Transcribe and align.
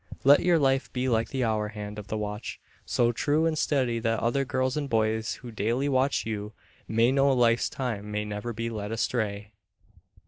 Let 0.23 0.39
your 0.39 0.57
life 0.57 0.91
be 0.91 1.07
like 1.09 1.27
the 1.29 1.43
hour 1.43 1.67
hand 1.67 1.99
of 1.99 2.07
the 2.07 2.17
watch, 2.17 2.59
so 2.87 3.11
true 3.11 3.45
and 3.45 3.55
steady 3.55 3.99
that 3.99 4.19
other 4.19 4.43
girls 4.43 4.75
and 4.75 4.89
boys 4.89 5.35
who 5.35 5.51
daily 5.51 5.87
watch 5.87 6.25
you 6.25 6.53
may 6.87 7.11
know 7.11 7.31
life's 7.33 7.69
time, 7.69 8.09
may 8.09 8.25
never 8.25 8.51
be 8.51 8.71
led 8.71 8.91
astray. 8.91 9.51